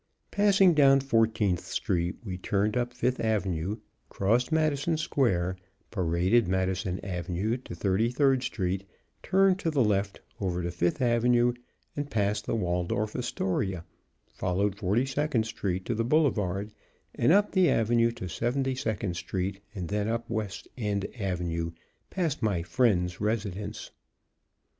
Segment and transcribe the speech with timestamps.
[0.31, 3.75] Passing down Fourteenth Street, we turned up Fifth Avenue,
[4.09, 5.57] crossed Madison Square,
[5.91, 8.89] paraded Madison Avenue to Thirty third Street,
[9.21, 11.53] turned to the left over to Fifth Avenue
[11.95, 13.85] and passed the Waldorf Astoria,
[14.33, 16.73] followed Forty second Street to the Boulevard,
[17.13, 21.69] and up the avenue to Seventy second Street, and then up West End Avenue,
[22.09, 23.91] past my "friend's" residence.